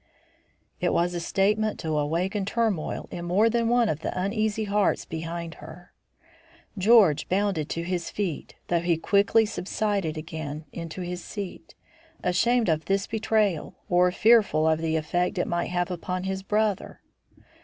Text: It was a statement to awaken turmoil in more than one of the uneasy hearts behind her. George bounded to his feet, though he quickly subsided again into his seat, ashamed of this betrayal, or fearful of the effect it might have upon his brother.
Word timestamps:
It 0.79 0.93
was 0.93 1.13
a 1.13 1.19
statement 1.19 1.79
to 1.81 1.95
awaken 1.95 2.43
turmoil 2.43 3.07
in 3.11 3.23
more 3.23 3.51
than 3.51 3.69
one 3.69 3.87
of 3.87 3.99
the 3.99 4.19
uneasy 4.19 4.63
hearts 4.63 5.05
behind 5.05 5.53
her. 5.61 5.93
George 6.75 7.29
bounded 7.29 7.69
to 7.69 7.83
his 7.83 8.09
feet, 8.09 8.55
though 8.69 8.79
he 8.79 8.97
quickly 8.97 9.45
subsided 9.45 10.17
again 10.17 10.65
into 10.73 11.01
his 11.01 11.23
seat, 11.23 11.75
ashamed 12.23 12.67
of 12.67 12.85
this 12.85 13.05
betrayal, 13.05 13.75
or 13.89 14.11
fearful 14.11 14.67
of 14.67 14.79
the 14.81 14.95
effect 14.95 15.37
it 15.37 15.45
might 15.45 15.69
have 15.69 15.91
upon 15.91 16.23
his 16.23 16.41
brother. 16.41 17.01